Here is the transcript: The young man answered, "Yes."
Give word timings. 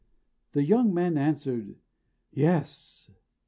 The 0.53 0.63
young 0.63 0.95
man 0.95 1.15
answered, 1.15 1.75
"Yes." 2.31 3.11